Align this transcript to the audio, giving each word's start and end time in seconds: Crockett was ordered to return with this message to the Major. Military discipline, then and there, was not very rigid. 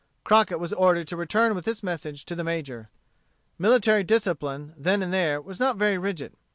Crockett 0.23 0.59
was 0.59 0.73
ordered 0.73 1.07
to 1.09 1.15
return 1.15 1.53
with 1.53 1.63
this 1.63 1.83
message 1.83 2.25
to 2.25 2.33
the 2.33 2.43
Major. 2.43 2.89
Military 3.59 4.01
discipline, 4.03 4.73
then 4.75 5.03
and 5.03 5.13
there, 5.13 5.39
was 5.39 5.59
not 5.59 5.77
very 5.77 5.99
rigid. 5.99 6.33